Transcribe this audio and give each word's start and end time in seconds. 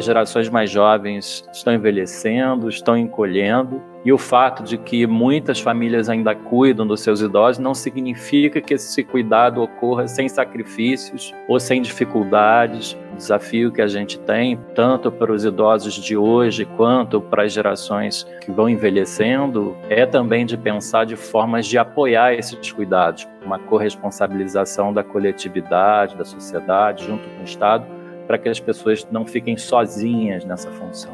as 0.00 0.04
gerações 0.06 0.48
mais 0.48 0.70
jovens 0.70 1.44
estão 1.52 1.74
envelhecendo, 1.74 2.68
estão 2.68 2.96
encolhendo, 2.96 3.82
e 4.02 4.10
o 4.10 4.16
fato 4.16 4.62
de 4.62 4.78
que 4.78 5.06
muitas 5.06 5.60
famílias 5.60 6.08
ainda 6.08 6.34
cuidam 6.34 6.86
dos 6.86 7.02
seus 7.02 7.20
idosos 7.20 7.58
não 7.58 7.74
significa 7.74 8.58
que 8.58 8.72
esse 8.72 9.04
cuidado 9.04 9.60
ocorra 9.62 10.08
sem 10.08 10.26
sacrifícios 10.26 11.34
ou 11.46 11.60
sem 11.60 11.82
dificuldades. 11.82 12.96
O 13.12 13.16
desafio 13.16 13.70
que 13.70 13.82
a 13.82 13.86
gente 13.86 14.18
tem, 14.20 14.58
tanto 14.74 15.12
para 15.12 15.30
os 15.30 15.44
idosos 15.44 15.92
de 15.92 16.16
hoje 16.16 16.64
quanto 16.64 17.20
para 17.20 17.42
as 17.42 17.52
gerações 17.52 18.26
que 18.40 18.50
vão 18.50 18.70
envelhecendo, 18.70 19.76
é 19.90 20.06
também 20.06 20.46
de 20.46 20.56
pensar 20.56 21.04
de 21.04 21.14
formas 21.14 21.66
de 21.66 21.76
apoiar 21.76 22.32
esses 22.32 22.72
cuidados, 22.72 23.28
uma 23.44 23.58
corresponsabilização 23.58 24.94
da 24.94 25.04
coletividade, 25.04 26.16
da 26.16 26.24
sociedade, 26.24 27.04
junto 27.04 27.28
com 27.28 27.42
o 27.42 27.44
Estado, 27.44 27.99
para 28.30 28.38
que 28.38 28.48
as 28.48 28.60
pessoas 28.60 29.04
não 29.10 29.26
fiquem 29.26 29.56
sozinhas 29.56 30.44
nessa 30.44 30.70
função. 30.70 31.10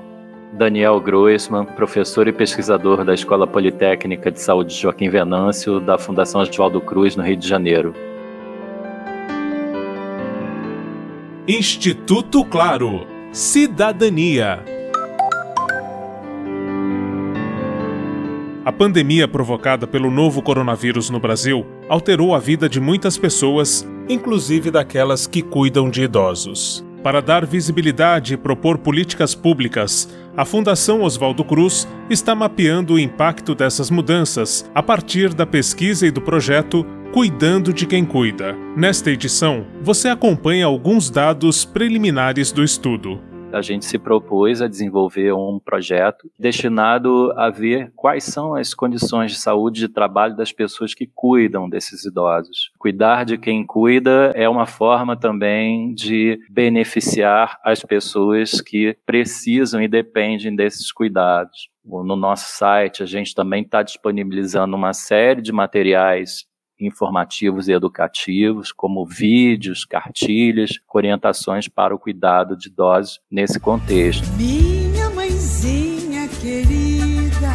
Daniel 0.52 1.00
Groisman, 1.00 1.64
professor 1.64 2.28
e 2.28 2.32
pesquisador 2.32 3.06
da 3.06 3.14
Escola 3.14 3.46
Politécnica 3.46 4.30
de 4.30 4.38
Saúde 4.38 4.74
Joaquim 4.74 5.08
Venâncio, 5.08 5.80
da 5.80 5.96
Fundação 5.96 6.42
Oswaldo 6.42 6.78
Cruz, 6.78 7.16
no 7.16 7.22
Rio 7.22 7.38
de 7.38 7.48
Janeiro. 7.48 7.94
Instituto 11.48 12.44
Claro. 12.44 13.06
Cidadania. 13.32 14.62
A 18.62 18.72
pandemia 18.72 19.26
provocada 19.26 19.86
pelo 19.86 20.10
novo 20.10 20.42
coronavírus 20.42 21.08
no 21.08 21.18
Brasil 21.18 21.64
alterou 21.88 22.34
a 22.34 22.38
vida 22.38 22.68
de 22.68 22.78
muitas 22.78 23.16
pessoas, 23.16 23.88
inclusive 24.06 24.70
daquelas 24.70 25.26
que 25.26 25.40
cuidam 25.40 25.88
de 25.88 26.02
idosos. 26.02 26.85
Para 27.06 27.22
dar 27.22 27.46
visibilidade 27.46 28.34
e 28.34 28.36
propor 28.36 28.78
políticas 28.78 29.32
públicas, 29.32 30.12
a 30.36 30.44
Fundação 30.44 31.02
Oswaldo 31.02 31.44
Cruz 31.44 31.86
está 32.10 32.34
mapeando 32.34 32.94
o 32.94 32.98
impacto 32.98 33.54
dessas 33.54 33.90
mudanças 33.92 34.68
a 34.74 34.82
partir 34.82 35.32
da 35.32 35.46
pesquisa 35.46 36.04
e 36.04 36.10
do 36.10 36.20
projeto 36.20 36.84
Cuidando 37.12 37.72
de 37.72 37.86
Quem 37.86 38.04
Cuida. 38.04 38.56
Nesta 38.76 39.12
edição, 39.12 39.64
você 39.80 40.08
acompanha 40.08 40.66
alguns 40.66 41.08
dados 41.08 41.64
preliminares 41.64 42.50
do 42.50 42.64
estudo 42.64 43.20
a 43.56 43.62
gente 43.62 43.86
se 43.86 43.98
propôs 43.98 44.60
a 44.60 44.68
desenvolver 44.68 45.32
um 45.32 45.58
projeto 45.58 46.30
destinado 46.38 47.32
a 47.36 47.48
ver 47.48 47.90
quais 47.96 48.24
são 48.24 48.54
as 48.54 48.74
condições 48.74 49.32
de 49.32 49.38
saúde 49.38 49.78
e 49.84 49.88
de 49.88 49.92
trabalho 49.92 50.36
das 50.36 50.52
pessoas 50.52 50.92
que 50.92 51.06
cuidam 51.06 51.66
desses 51.66 52.04
idosos. 52.04 52.70
Cuidar 52.78 53.24
de 53.24 53.38
quem 53.38 53.64
cuida 53.64 54.30
é 54.34 54.46
uma 54.46 54.66
forma 54.66 55.16
também 55.16 55.94
de 55.94 56.38
beneficiar 56.50 57.58
as 57.64 57.80
pessoas 57.82 58.60
que 58.60 58.94
precisam 59.06 59.80
e 59.80 59.88
dependem 59.88 60.54
desses 60.54 60.92
cuidados. 60.92 61.70
No 61.82 62.16
nosso 62.16 62.52
site, 62.58 63.02
a 63.02 63.06
gente 63.06 63.34
também 63.34 63.62
está 63.62 63.82
disponibilizando 63.82 64.76
uma 64.76 64.92
série 64.92 65.40
de 65.40 65.52
materiais 65.52 66.44
informativos 66.80 67.68
e 67.68 67.72
educativos, 67.72 68.72
como 68.72 69.04
vídeos, 69.06 69.84
cartilhas, 69.84 70.78
orientações 70.92 71.68
para 71.68 71.94
o 71.94 71.98
cuidado 71.98 72.56
de 72.56 72.68
idosos 72.68 73.20
nesse 73.30 73.60
contexto. 73.60 74.26
Minha 74.36 75.10
mãezinha 75.10 76.28
querida, 76.40 77.52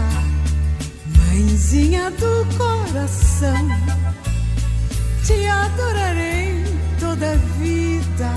mãezinha 1.17 2.11
do 2.11 2.58
coração, 2.58 3.67
te 5.25 5.45
adorarei 5.47 6.64
toda 6.99 7.31
a 7.31 7.36
vida 7.36 8.31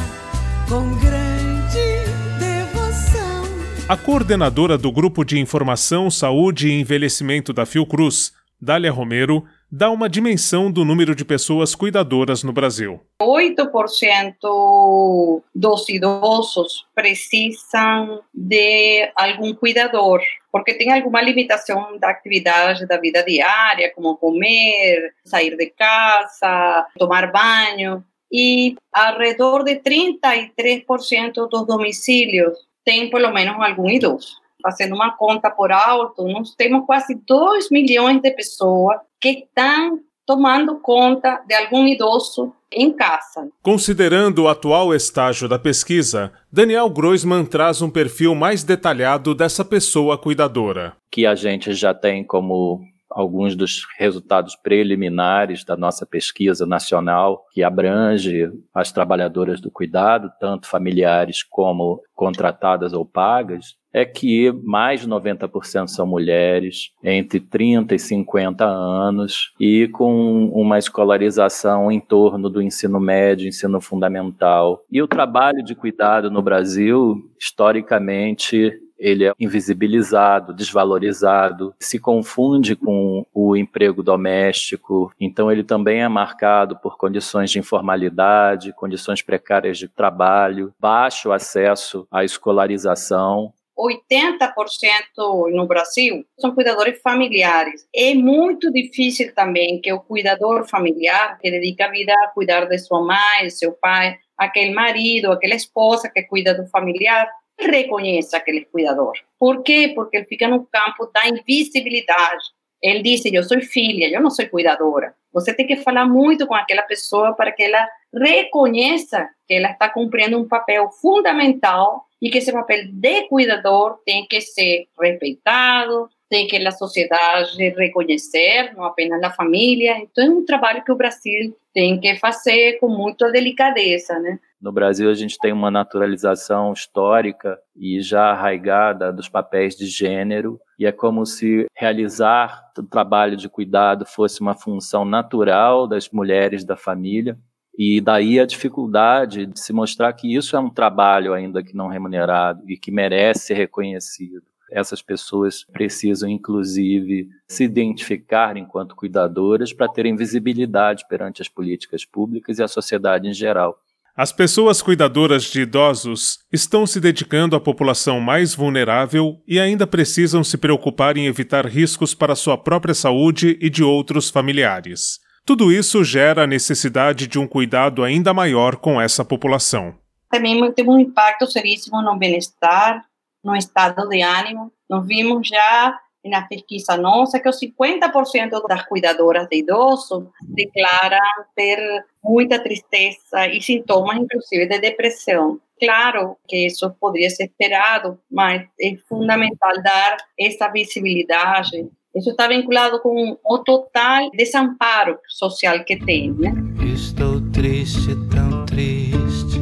com 0.69 0.91
grande 0.99 2.05
devoção. 2.39 3.45
A 3.89 3.97
coordenadora 3.97 4.79
do 4.79 4.91
Grupo 4.91 5.25
de 5.25 5.39
Informação, 5.39 6.11
Saúde 6.11 6.69
e 6.69 6.81
Envelhecimento 6.81 7.53
da 7.53 7.67
Fiocruz, 7.67 8.33
Dália 8.61 8.91
Romero, 8.91 9.45
dá 9.71 9.91
uma 9.91 10.09
dimensão 10.09 10.71
do 10.71 10.85
número 10.85 11.15
de 11.15 11.25
pessoas 11.25 11.75
cuidadoras 11.75 12.43
no 12.43 12.53
Brasil. 12.53 13.01
8% 13.21 15.43
dos 15.55 15.89
idosos 15.89 16.87
precisam 16.95 18.23
de 18.33 19.11
algum 19.17 19.55
cuidador, 19.55 20.21
porque 20.53 20.75
tem 20.75 20.93
alguma 20.93 21.21
limitação 21.21 21.99
da 21.99 22.11
atividade 22.11 22.87
da 22.87 22.99
vida 22.99 23.25
diária, 23.25 23.93
como 23.95 24.17
comer, 24.17 25.15
sair 25.25 25.57
de 25.57 25.67
casa, 25.71 26.87
tomar 26.99 27.33
banho. 27.33 28.05
E 28.33 28.77
ao 28.93 29.19
redor 29.19 29.65
de 29.65 29.77
33% 29.77 31.49
dos 31.49 31.67
domicílios 31.67 32.57
tem 32.85 33.11
pelo 33.11 33.33
menos 33.33 33.57
algum 33.61 33.89
idoso 33.89 34.44
fazendo 34.65 34.95
uma 34.95 35.15
conta 35.15 35.51
por 35.51 35.71
alto, 35.71 36.27
nós 36.27 36.55
temos 36.55 36.87
quase 36.87 37.15
2 37.29 37.71
milhões 37.71 38.23
de 38.23 38.31
pessoas 38.31 38.97
que 39.21 39.29
estão 39.29 40.01
tomando 40.27 40.81
conta 40.81 41.43
de 41.47 41.55
algum 41.55 41.87
idoso 41.87 42.51
em 42.73 42.91
casa. 42.91 43.47
Considerando 43.63 44.45
o 44.45 44.49
atual 44.49 44.95
estágio 44.95 45.47
da 45.47 45.59
pesquisa, 45.59 46.33
Daniel 46.51 46.89
Groisman 46.89 47.45
traz 47.45 47.83
um 47.83 47.91
perfil 47.91 48.35
mais 48.35 48.65
detalhado 48.65 49.35
dessa 49.35 49.63
pessoa 49.63 50.17
cuidadora. 50.17 50.97
Que 51.13 51.27
a 51.27 51.35
gente 51.35 51.75
já 51.75 51.93
tem 51.93 52.25
como 52.25 52.81
alguns 53.11 53.55
dos 53.55 53.87
resultados 53.97 54.57
preliminares 54.57 55.63
da 55.63 55.77
nossa 55.77 56.05
pesquisa 56.05 56.67
nacional, 56.67 57.45
que 57.53 57.63
abrange 57.63 58.51
as 58.75 58.91
trabalhadoras 58.91 59.61
do 59.61 59.71
cuidado, 59.71 60.33
tanto 60.41 60.67
familiares 60.67 61.43
como 61.45 62.03
contratadas 62.13 62.93
ou 62.93 63.07
pagas, 63.07 63.77
é 63.95 64.05
que 64.05 64.51
mais 64.65 65.03
de 65.03 65.09
90% 65.09 65.87
são 65.87 66.05
mulheres, 66.05 66.91
entre 67.03 67.39
30 67.39 67.95
e 67.95 67.99
50 67.99 68.65
anos, 68.65 69.55
e 69.61 69.87
com 69.87 70.47
uma 70.49 70.81
escolarização 70.81 71.93
em 71.93 72.01
torno 72.01 72.51
do 72.51 72.61
ensino 72.61 72.99
médio, 72.99 73.47
ensino 73.47 73.81
fundamental. 73.81 74.85
E 74.91 75.01
o 75.01 75.07
trabalho 75.07 75.63
de 75.63 75.77
cuidado 75.77 76.29
no 76.29 76.43
Brasil, 76.43 77.31
historicamente, 77.39 78.81
ele 78.99 79.27
é 79.27 79.33
invisibilizado, 79.39 80.53
desvalorizado, 80.53 81.75
se 81.79 81.99
confunde 81.99 82.75
com 82.75 83.25
o 83.33 83.57
emprego 83.57 84.03
doméstico, 84.03 85.13
então 85.21 85.53
ele 85.53 85.63
também 85.63 86.03
é 86.03 86.09
marcado 86.09 86.77
por 86.79 86.97
condições 86.97 87.51
de 87.51 87.59
informalidade, 87.59 88.73
condições 88.73 89.23
precárias 89.23 89.79
de 89.79 89.89
trabalho, 89.89 90.73
baixo 90.81 91.31
acesso 91.31 92.09
à 92.11 92.25
escolarização 92.25 93.53
80% 93.79 95.51
no 95.53 95.67
Brasil 95.67 96.25
são 96.39 96.55
cuidadores 96.55 97.01
familiares. 97.03 97.87
É 97.95 98.15
muito 98.15 98.71
difícil 98.73 99.35
também 99.35 99.81
que 99.81 99.93
o 99.93 100.01
cuidador 100.01 100.67
familiar, 100.69 101.39
que 101.39 101.51
dedica 101.51 101.87
a 101.87 101.91
vida 101.91 102.13
a 102.13 102.29
cuidar 102.29 102.67
de 102.67 102.79
sua 102.79 103.05
mãe, 103.05 103.51
seu 103.51 103.73
pai, 103.73 104.17
aquele 104.39 104.73
marido, 104.73 105.33
aquela 105.33 105.55
esposa 105.55 106.09
que 106.09 106.23
cuida 106.23 106.55
do 106.55 106.67
familiar, 106.69 107.29
reconheça 107.59 108.37
aquele 108.37 108.65
cuidador. 108.65 109.13
Por 109.39 109.63
quê? 109.63 109.93
Porque 109.95 110.17
ele 110.19 110.27
fica 110.27 110.49
no 110.49 110.67
campo 110.67 111.11
da 111.13 111.29
invisibilidade. 111.29 112.45
Ele 112.83 113.03
disse: 113.03 113.35
Eu 113.35 113.43
sou 113.43 113.61
filha, 113.61 114.09
eu 114.09 114.21
não 114.21 114.31
sou 114.31 114.47
cuidadora. 114.49 115.15
Você 115.33 115.55
tem 115.55 115.67
que 115.67 115.77
falar 115.77 116.07
muito 116.07 116.47
com 116.47 116.55
aquela 116.55 116.83
pessoa 116.83 117.35
para 117.35 117.51
que 117.51 117.63
ela 117.63 117.89
reconheça 118.15 119.29
que 119.47 119.55
ela 119.55 119.71
está 119.71 119.89
cumprindo 119.89 120.39
um 120.39 120.47
papel 120.47 120.91
fundamental 121.01 122.05
e 122.25 122.31
que 122.31 122.39
esse 122.39 122.51
papel 122.51 122.87
de 122.91 123.29
cuidador 123.29 123.99
tem 124.07 124.27
que 124.27 124.41
ser 124.41 124.87
respeitado, 124.99 126.09
tem 126.27 126.47
que 126.47 126.57
a 126.57 126.71
sociedade 126.71 127.69
reconhecer, 127.77 128.73
não 128.75 128.83
apenas 128.83 129.23
a 129.23 129.31
família. 129.31 129.99
Então, 129.99 130.25
é 130.25 130.31
um 130.31 130.43
trabalho 130.43 130.83
que 130.83 130.91
o 130.91 130.97
Brasil 130.97 131.55
tem 131.75 132.01
que 132.01 132.17
fazer 132.17 132.79
com 132.81 132.89
muita 132.89 133.31
delicadeza, 133.31 134.19
né? 134.19 134.39
No 134.59 134.73
Brasil, 134.73 135.11
a 135.11 135.15
gente 135.15 135.37
tem 135.39 135.53
uma 135.53 135.71
naturalização 135.71 136.73
histórica 136.73 137.59
e 137.77 138.01
já 138.01 138.31
arraigada 138.31 139.13
dos 139.13 139.29
papéis 139.29 139.77
de 139.77 139.85
gênero, 139.85 140.59
e 140.79 140.87
é 140.87 140.93
como 140.93 141.27
se 141.27 141.67
realizar 141.77 142.73
o 142.79 142.83
trabalho 142.85 143.37
de 143.37 143.51
cuidado 143.51 144.07
fosse 144.07 144.41
uma 144.41 144.55
função 144.55 145.05
natural 145.05 145.87
das 145.87 146.09
mulheres 146.09 146.65
da 146.65 146.75
família, 146.75 147.37
e 147.79 148.01
daí 148.01 148.39
a 148.39 148.47
dificuldade 148.47 149.47
de 149.47 149.59
se 149.59 149.73
mostrar 149.73 150.13
que 150.13 150.35
isso 150.35 150.57
é 150.57 150.61
um 150.61 150.71
trabalho 150.71 151.33
ainda 151.33 151.63
que 151.63 151.77
não 151.77 151.89
remunerado 151.89 152.63
e 152.69 152.77
que 152.77 152.93
merece 152.93 153.47
ser 153.47 153.55
reconhecido. 153.55 154.43
Essas 154.71 155.03
pessoas 155.03 155.65
precisam, 155.65 156.29
inclusive, 156.29 157.29
se 157.47 157.65
identificar 157.65 158.57
enquanto 158.57 158.97
cuidadoras 158.97 159.73
para 159.73 159.89
terem 159.89 160.17
visibilidade 160.17 161.05
perante 161.09 161.43
as 161.43 161.49
políticas 161.49 162.05
públicas 162.05 162.59
e 162.59 162.63
a 162.63 162.69
sociedade 162.69 163.29
em 163.29 163.33
geral. 163.33 163.79
As 164.17 164.33
pessoas 164.33 164.81
cuidadoras 164.81 165.43
de 165.45 165.63
idosos 165.63 166.39
estão 166.53 166.87
se 166.87 167.01
dedicando 167.01 167.57
à 167.57 167.61
população 167.61 168.21
mais 168.21 168.55
vulnerável 168.55 169.43
e 169.47 169.59
ainda 169.59 169.89
precisam 169.89 170.45
se 170.45 170.57
preocupar 170.57 171.17
em 171.17 171.27
evitar 171.27 171.67
riscos 171.67 172.15
para 172.15 172.37
sua 172.37 172.57
própria 172.57 172.95
saúde 172.95 173.59
e 173.61 173.69
de 173.69 173.83
outros 173.83 174.31
familiares. 174.31 175.19
Tudo 175.47 175.71
isso 175.71 176.03
gera 176.03 176.45
a 176.45 176.47
necessidade 176.47 177.27
de 177.27 177.39
um 177.39 177.47
cuidado 177.47 178.03
ainda 178.03 178.33
maior 178.33 178.77
com 178.77 178.99
essa 178.99 179.23
população. 179.23 179.95
também 180.31 180.73
tem 180.73 180.89
um 180.89 180.99
impacto 180.99 181.47
seríssimo 181.47 182.01
no 182.01 182.17
bem-estar, 182.17 183.05
no 183.45 183.55
estado 183.55 184.09
de 184.09 184.23
ânimo. 184.23 184.73
Nós 184.89 185.07
vimos 185.07 185.47
já 185.47 186.01
na 186.25 186.43
pesquisa 186.43 186.97
nossa 186.97 187.39
que 187.39 187.49
os 187.49 187.61
50% 187.61 188.67
das 188.67 188.87
cuidadoras 188.87 189.47
de 189.49 189.59
idosos 189.59 190.25
declaram 190.43 191.19
ter 191.55 191.79
muita 192.23 192.59
tristeza 192.59 193.47
e 193.47 193.61
sintomas, 193.61 194.17
inclusive, 194.17 194.67
de 194.67 194.79
depressão. 194.79 195.61
Claro 195.79 196.39
que 196.49 196.67
isso 196.67 196.91
poderia 196.99 197.29
ser 197.29 197.45
esperado, 197.45 198.19
mas 198.31 198.67
é 198.81 198.97
fundamental 199.07 199.75
dar 199.83 200.17
essa 200.41 200.69
visibilidade. 200.69 201.87
Isso 202.15 202.31
está 202.31 202.47
vinculado 202.47 203.01
com 203.01 203.37
o 203.45 203.59
total 203.59 204.31
desamparo 204.31 205.19
social 205.27 205.83
que 205.85 205.97
tem. 205.97 206.33
Né? 206.33 206.53
Estou 206.95 207.41
triste, 207.51 208.15
tão 208.33 208.65
triste, 208.65 209.59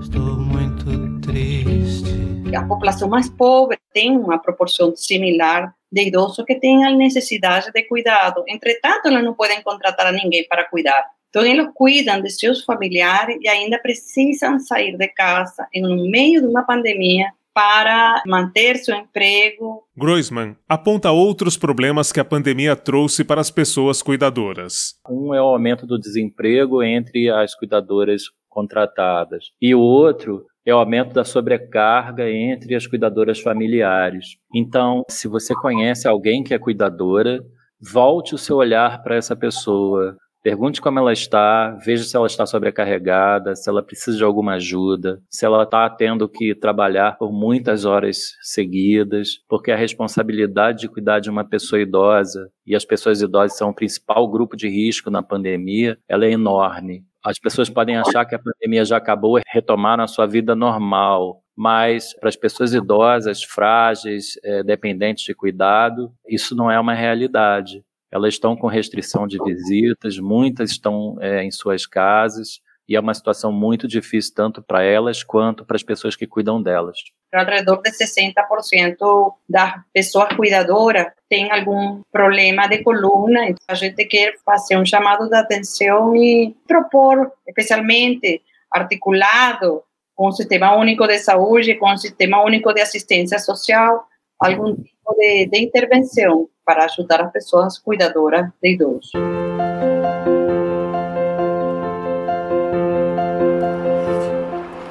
estou 0.00 0.38
muito 0.38 1.20
triste. 1.20 2.54
A 2.56 2.64
população 2.64 3.08
mais 3.08 3.28
pobre 3.28 3.76
tem 3.92 4.16
uma 4.16 4.38
proporção 4.38 4.94
similar 4.94 5.74
de 5.90 6.06
idosos 6.06 6.44
que 6.44 6.54
têm 6.60 6.84
a 6.84 6.90
necessidade 6.90 7.72
de 7.72 7.82
cuidado. 7.88 8.44
Entretanto, 8.46 9.06
eles 9.06 9.24
não 9.24 9.34
podem 9.34 9.60
contratar 9.60 10.12
ninguém 10.12 10.46
para 10.46 10.64
cuidar. 10.64 11.04
Então, 11.28 11.44
eles 11.44 11.66
cuidam 11.74 12.22
de 12.22 12.30
seus 12.30 12.62
familiares 12.64 13.36
e 13.40 13.48
ainda 13.48 13.80
precisam 13.80 14.60
sair 14.60 14.96
de 14.96 15.08
casa 15.08 15.66
no 15.74 16.08
meio 16.08 16.40
de 16.40 16.46
uma 16.46 16.62
pandemia 16.62 17.32
para 17.58 18.22
manter 18.24 18.76
seu 18.76 18.94
emprego. 18.94 19.82
Groisman 19.96 20.54
aponta 20.68 21.10
outros 21.10 21.56
problemas 21.56 22.12
que 22.12 22.20
a 22.20 22.24
pandemia 22.24 22.76
trouxe 22.76 23.24
para 23.24 23.40
as 23.40 23.50
pessoas 23.50 24.00
cuidadoras. 24.00 24.94
Um 25.10 25.34
é 25.34 25.42
o 25.42 25.46
aumento 25.46 25.84
do 25.84 25.98
desemprego 25.98 26.84
entre 26.84 27.28
as 27.28 27.56
cuidadoras 27.56 28.22
contratadas 28.48 29.46
e 29.60 29.74
o 29.74 29.80
outro 29.80 30.44
é 30.64 30.72
o 30.72 30.78
aumento 30.78 31.12
da 31.12 31.24
sobrecarga 31.24 32.30
entre 32.30 32.76
as 32.76 32.86
cuidadoras 32.86 33.40
familiares. 33.40 34.36
Então, 34.54 35.02
se 35.08 35.26
você 35.26 35.52
conhece 35.52 36.06
alguém 36.06 36.44
que 36.44 36.54
é 36.54 36.60
cuidadora, 36.60 37.40
volte 37.80 38.36
o 38.36 38.38
seu 38.38 38.58
olhar 38.58 39.02
para 39.02 39.16
essa 39.16 39.34
pessoa. 39.34 40.16
Pergunte 40.48 40.80
como 40.80 40.98
ela 40.98 41.12
está, 41.12 41.72
veja 41.84 42.02
se 42.04 42.16
ela 42.16 42.26
está 42.26 42.46
sobrecarregada, 42.46 43.54
se 43.54 43.68
ela 43.68 43.82
precisa 43.82 44.16
de 44.16 44.24
alguma 44.24 44.54
ajuda, 44.54 45.20
se 45.28 45.44
ela 45.44 45.62
está 45.64 45.90
tendo 45.90 46.26
que 46.26 46.54
trabalhar 46.54 47.18
por 47.18 47.30
muitas 47.30 47.84
horas 47.84 48.32
seguidas, 48.40 49.42
porque 49.46 49.70
a 49.70 49.76
responsabilidade 49.76 50.80
de 50.80 50.88
cuidar 50.88 51.20
de 51.20 51.28
uma 51.28 51.44
pessoa 51.44 51.82
idosa, 51.82 52.50
e 52.66 52.74
as 52.74 52.82
pessoas 52.82 53.20
idosas 53.20 53.58
são 53.58 53.68
o 53.68 53.74
principal 53.74 54.26
grupo 54.26 54.56
de 54.56 54.70
risco 54.70 55.10
na 55.10 55.22
pandemia, 55.22 55.98
ela 56.08 56.24
é 56.24 56.30
enorme. 56.30 57.04
As 57.22 57.38
pessoas 57.38 57.68
podem 57.68 57.98
achar 57.98 58.24
que 58.24 58.34
a 58.34 58.40
pandemia 58.40 58.86
já 58.86 58.96
acabou 58.96 59.38
e 59.38 59.42
retomaram 59.52 60.02
a 60.02 60.08
sua 60.08 60.24
vida 60.24 60.56
normal, 60.56 61.42
mas 61.54 62.14
para 62.18 62.30
as 62.30 62.36
pessoas 62.36 62.72
idosas, 62.72 63.42
frágeis, 63.42 64.38
é, 64.42 64.62
dependentes 64.62 65.24
de 65.24 65.34
cuidado, 65.34 66.10
isso 66.26 66.56
não 66.56 66.70
é 66.70 66.80
uma 66.80 66.94
realidade. 66.94 67.84
Elas 68.10 68.34
estão 68.34 68.56
com 68.56 68.66
restrição 68.66 69.26
de 69.26 69.38
visitas, 69.42 70.18
muitas 70.18 70.70
estão 70.70 71.16
é, 71.20 71.42
em 71.42 71.50
suas 71.50 71.86
casas, 71.86 72.60
e 72.88 72.96
é 72.96 73.00
uma 73.00 73.12
situação 73.12 73.52
muito 73.52 73.86
difícil 73.86 74.32
tanto 74.34 74.62
para 74.62 74.82
elas 74.82 75.22
quanto 75.22 75.64
para 75.64 75.76
as 75.76 75.82
pessoas 75.82 76.16
que 76.16 76.26
cuidam 76.26 76.62
delas. 76.62 76.98
Alrededor 77.32 77.82
de 77.82 77.90
60% 77.90 79.34
das 79.46 79.74
pessoas 79.92 80.34
cuidadoras 80.34 81.08
tem 81.28 81.52
algum 81.52 82.00
problema 82.10 82.66
de 82.66 82.82
coluna. 82.82 83.54
A 83.68 83.74
gente 83.74 84.06
quer 84.06 84.34
fazer 84.42 84.78
um 84.78 84.86
chamado 84.86 85.28
de 85.28 85.36
atenção 85.36 86.16
e 86.16 86.56
propor, 86.66 87.30
especialmente 87.46 88.40
articulado 88.72 89.82
com 90.14 90.28
o 90.28 90.32
Sistema 90.32 90.74
Único 90.74 91.06
de 91.06 91.18
Saúde, 91.18 91.74
com 91.74 91.92
o 91.92 91.98
Sistema 91.98 92.42
Único 92.42 92.72
de 92.72 92.80
Assistência 92.80 93.38
Social, 93.38 94.06
algum 94.40 94.74
tipo 95.08 95.14
de, 95.14 95.46
de 95.46 95.58
intervenção 95.58 96.48
para 96.64 96.84
ajudar 96.84 97.22
as 97.22 97.32
pessoas 97.32 97.78
cuidadoras 97.78 98.50
de 98.62 98.74
idosos. 98.74 99.10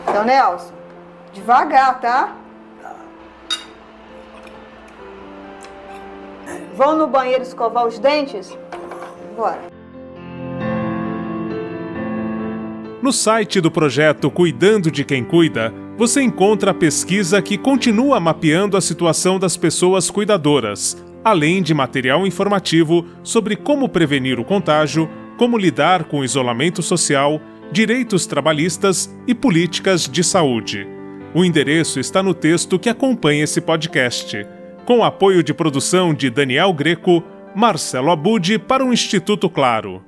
Então, 0.10 0.26
Nelson, 0.26 0.74
devagar, 1.34 2.00
tá? 2.02 2.36
Vão 6.74 6.98
no 6.98 7.08
banheiro 7.08 7.42
escovar 7.42 7.86
os 7.86 8.00
dentes? 8.00 8.56
Bora. 9.36 9.62
No 13.02 13.12
site 13.12 13.62
do 13.62 13.72
projeto 13.72 14.30
Cuidando 14.30 14.92
de 14.92 15.04
Quem 15.04 15.24
Cuida, 15.24 15.74
você 15.98 16.22
encontra 16.22 16.72
a 16.72 16.74
pesquisa 16.76 17.42
que 17.42 17.58
continua 17.58 18.20
mapeando 18.20 18.78
a 18.78 18.82
situação 18.82 19.40
das 19.40 19.58
pessoas 19.58 20.12
cuidadoras, 20.12 20.96
além 21.24 21.62
de 21.62 21.74
material 21.74 22.26
informativo 22.28 23.04
sobre 23.24 23.56
como 23.56 23.90
prevenir 23.90 24.40
o 24.40 24.46
contágio, 24.46 25.10
como 25.38 25.58
lidar 25.58 26.04
com 26.04 26.20
o 26.20 26.26
isolamento 26.26 26.84
social 26.84 27.42
direitos 27.72 28.28
trabalhistas 28.28 29.14
e 29.28 29.34
políticas 29.34 30.08
de 30.08 30.24
saúde. 30.24 30.88
O 31.34 31.44
endereço 31.44 32.00
está 32.00 32.22
no 32.22 32.34
texto 32.34 32.78
que 32.80 32.90
acompanha 32.90 33.44
esse 33.44 33.60
podcast, 33.60 34.46
com 34.86 35.04
apoio 35.04 35.44
de 35.44 35.54
produção 35.54 36.14
de 36.14 36.30
Daniel 36.30 36.72
Greco, 36.74 37.24
Marcelo 37.56 38.12
Abude 38.12 38.58
para 38.60 38.86
o 38.86 38.94
Instituto 38.94 39.50
Claro. 39.50 40.02